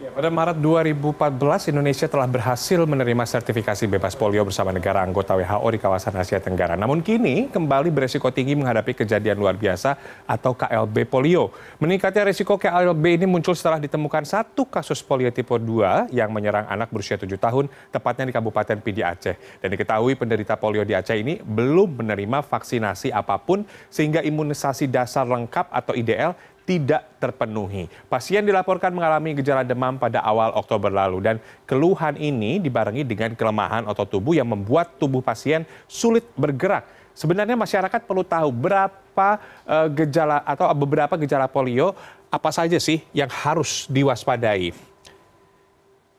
[0.00, 5.76] Pada Maret 2014, Indonesia telah berhasil menerima sertifikasi bebas polio bersama negara anggota WHO di
[5.76, 6.72] kawasan Asia Tenggara.
[6.72, 11.52] Namun kini kembali beresiko tinggi menghadapi kejadian luar biasa atau KLB polio.
[11.84, 16.88] Meningkatnya resiko KLB ini muncul setelah ditemukan satu kasus polio tipe 2 yang menyerang anak
[16.88, 19.36] berusia 7 tahun, tepatnya di Kabupaten Pidi Aceh.
[19.60, 25.28] Dan diketahui penderita polio di Aceh ini belum menerima vaksinasi apa pun sehingga imunisasi dasar
[25.28, 26.32] lengkap atau IDL
[26.70, 27.90] tidak terpenuhi.
[28.06, 31.36] Pasien dilaporkan mengalami gejala demam pada awal Oktober lalu dan
[31.66, 36.86] keluhan ini dibarengi dengan kelemahan otot tubuh yang membuat tubuh pasien sulit bergerak.
[37.10, 41.98] Sebenarnya masyarakat perlu tahu berapa uh, gejala atau beberapa gejala polio
[42.30, 44.70] apa saja sih yang harus diwaspadai.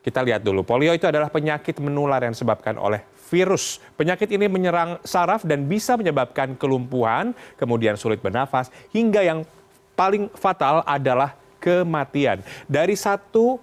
[0.03, 3.79] Kita lihat dulu, polio itu adalah penyakit menular yang disebabkan oleh virus.
[3.95, 9.47] Penyakit ini menyerang saraf dan bisa menyebabkan kelumpuhan, kemudian sulit bernafas, hingga yang
[9.93, 12.41] paling fatal adalah kematian.
[12.65, 13.61] Dari satu,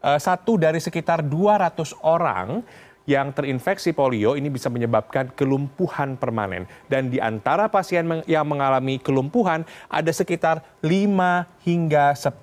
[0.00, 2.64] uh, satu dari sekitar 200 orang
[3.06, 6.66] yang terinfeksi polio ini bisa menyebabkan kelumpuhan permanen.
[6.90, 12.34] Dan di antara pasien yang mengalami kelumpuhan ada sekitar 5 hingga 10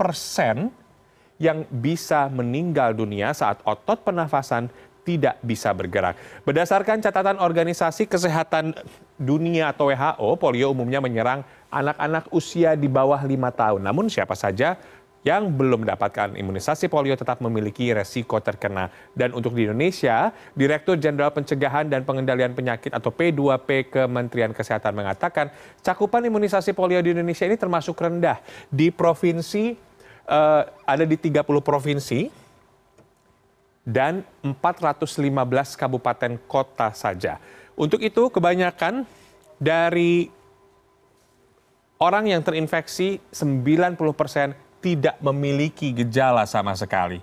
[0.00, 0.72] persen
[1.36, 4.72] yang bisa meninggal dunia saat otot pernafasan
[5.04, 6.16] tidak bisa bergerak.
[6.44, 8.76] Berdasarkan catatan Organisasi Kesehatan
[9.16, 13.86] Dunia atau WHO, polio umumnya menyerang anak-anak usia di bawah lima tahun.
[13.86, 14.76] Namun siapa saja
[15.20, 18.88] yang belum mendapatkan imunisasi polio tetap memiliki resiko terkena.
[19.12, 25.52] Dan untuk di Indonesia, Direktur Jenderal Pencegahan dan Pengendalian Penyakit atau P2P Kementerian Kesehatan mengatakan
[25.84, 28.40] cakupan imunisasi polio di Indonesia ini termasuk rendah.
[28.72, 29.76] Di provinsi,
[30.24, 32.32] uh, ada di 30 provinsi,
[33.84, 37.40] dan 415 kabupaten kota saja.
[37.76, 39.08] Untuk itu kebanyakan
[39.56, 40.28] dari
[42.00, 47.20] orang yang terinfeksi 90% tidak memiliki gejala sama sekali.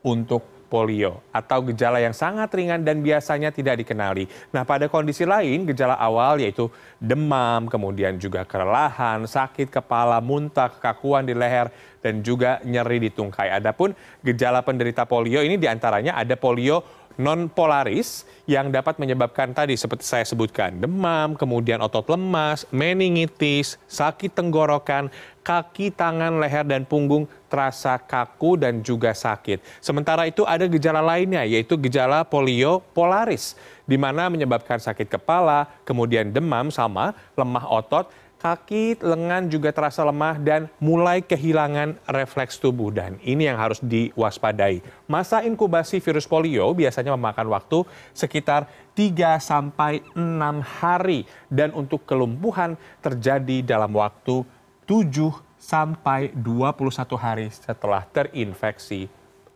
[0.00, 0.40] Untuk
[0.74, 4.26] polio atau gejala yang sangat ringan dan biasanya tidak dikenali.
[4.50, 6.66] Nah, pada kondisi lain, gejala awal yaitu
[6.98, 11.70] demam, kemudian juga kelelahan, sakit kepala, muntah, kekakuan di leher,
[12.02, 13.54] dan juga nyeri di tungkai.
[13.54, 13.94] Adapun
[14.26, 20.02] gejala penderita polio ini di antaranya ada polio non polaris yang dapat menyebabkan tadi seperti
[20.02, 25.08] saya sebutkan demam, kemudian otot lemas, meningitis, sakit tenggorokan,
[25.44, 29.60] kaki, tangan, leher dan punggung terasa kaku dan juga sakit.
[29.84, 36.32] Sementara itu ada gejala lainnya yaitu gejala polio polaris di mana menyebabkan sakit kepala, kemudian
[36.32, 38.08] demam sama lemah otot
[38.44, 44.84] kaki, lengan juga terasa lemah dan mulai kehilangan refleks tubuh dan ini yang harus diwaspadai.
[45.08, 50.20] Masa inkubasi virus polio biasanya memakan waktu sekitar 3 sampai 6
[50.60, 54.44] hari dan untuk kelumpuhan terjadi dalam waktu
[54.84, 59.08] 7 sampai 21 hari setelah terinfeksi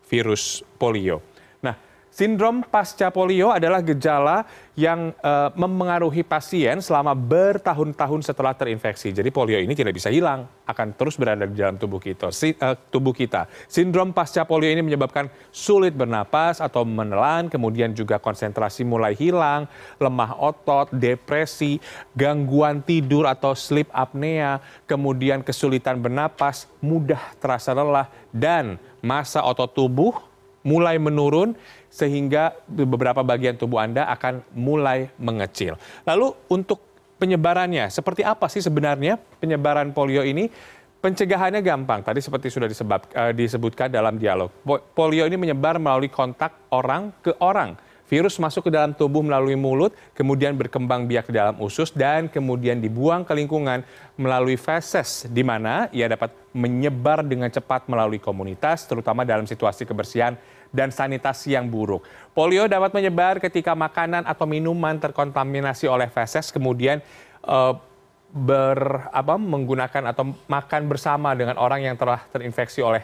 [0.08, 1.20] virus polio.
[2.18, 4.42] Sindrom pasca polio adalah gejala
[4.74, 9.14] yang uh, memengaruhi pasien selama bertahun-tahun setelah terinfeksi.
[9.14, 12.34] Jadi polio ini tidak bisa hilang, akan terus berada di dalam tubuh kita.
[12.34, 13.46] Si, uh, tubuh kita.
[13.70, 19.70] Sindrom pasca polio ini menyebabkan sulit bernapas atau menelan, kemudian juga konsentrasi mulai hilang,
[20.02, 21.78] lemah otot, depresi,
[22.18, 24.58] gangguan tidur atau sleep apnea,
[24.90, 30.27] kemudian kesulitan bernapas, mudah terasa lelah, dan masa otot tubuh
[30.66, 31.54] mulai menurun
[31.88, 35.78] sehingga beberapa bagian tubuh Anda akan mulai mengecil.
[36.04, 36.82] Lalu untuk
[37.18, 40.50] penyebarannya, seperti apa sih sebenarnya penyebaran polio ini?
[40.98, 44.50] Pencegahannya gampang, tadi seperti sudah disebab, uh, disebutkan dalam dialog.
[44.98, 47.78] Polio ini menyebar melalui kontak orang ke orang.
[48.08, 52.80] Virus masuk ke dalam tubuh melalui mulut, kemudian berkembang biak ke dalam usus, dan kemudian
[52.80, 53.84] dibuang ke lingkungan
[54.16, 60.40] melalui feses, di mana ia dapat menyebar dengan cepat melalui komunitas, terutama dalam situasi kebersihan
[60.72, 62.04] dan sanitasi yang buruk.
[62.32, 67.00] Polio dapat menyebar ketika makanan atau minuman terkontaminasi oleh feses kemudian
[67.44, 67.76] uh,
[68.28, 73.00] ber apa menggunakan atau makan bersama dengan orang yang telah terinfeksi oleh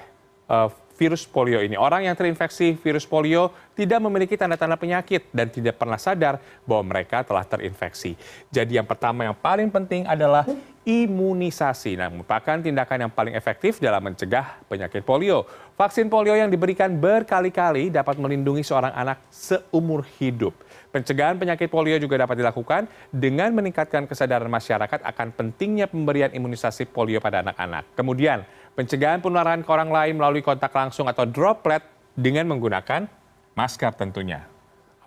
[0.53, 1.75] uh, virus polio ini.
[1.75, 7.26] Orang yang terinfeksi virus polio tidak memiliki tanda-tanda penyakit dan tidak pernah sadar bahwa mereka
[7.26, 8.14] telah terinfeksi.
[8.49, 10.46] Jadi yang pertama yang paling penting adalah
[10.85, 11.96] imunisasi.
[11.96, 15.49] Nah, merupakan tindakan yang paling efektif dalam mencegah penyakit polio.
[15.75, 20.55] Vaksin polio yang diberikan berkali-kali dapat melindungi seorang anak seumur hidup.
[20.94, 27.19] Pencegahan penyakit polio juga dapat dilakukan dengan meningkatkan kesadaran masyarakat akan pentingnya pemberian imunisasi polio
[27.19, 27.99] pada anak-anak.
[27.99, 31.82] Kemudian, pencegahan penularan ke orang lain melalui kontak langsung atau droplet
[32.15, 33.06] dengan menggunakan
[33.55, 34.47] masker tentunya.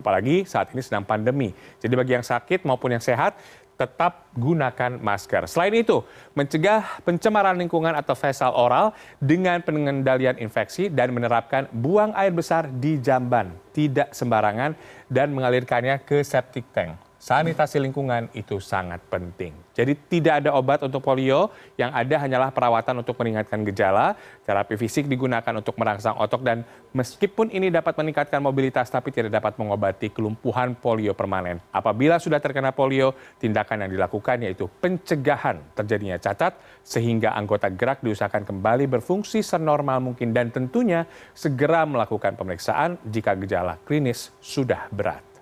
[0.00, 1.52] Apalagi saat ini sedang pandemi.
[1.80, 3.36] Jadi bagi yang sakit maupun yang sehat,
[3.78, 5.46] tetap gunakan masker.
[5.46, 6.02] Selain itu,
[6.34, 8.90] mencegah pencemaran lingkungan atau fesal oral
[9.22, 14.74] dengan pengendalian infeksi dan menerapkan buang air besar di jamban, tidak sembarangan
[15.06, 19.50] dan mengalirkannya ke septic tank sanitasi lingkungan itu sangat penting.
[19.74, 25.06] Jadi tidak ada obat untuk polio, yang ada hanyalah perawatan untuk meningkatkan gejala, terapi fisik
[25.06, 30.78] digunakan untuk merangsang otot dan meskipun ini dapat meningkatkan mobilitas tapi tidak dapat mengobati kelumpuhan
[30.78, 31.62] polio permanen.
[31.70, 38.46] Apabila sudah terkena polio, tindakan yang dilakukan yaitu pencegahan terjadinya cacat sehingga anggota gerak diusahakan
[38.46, 45.37] kembali berfungsi senormal mungkin dan tentunya segera melakukan pemeriksaan jika gejala klinis sudah berat.